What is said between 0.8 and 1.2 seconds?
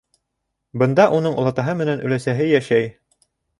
Бында